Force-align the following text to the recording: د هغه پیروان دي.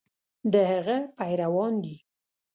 د 0.51 0.53
هغه 0.71 0.97
پیروان 1.17 1.73
دي. 1.83 1.97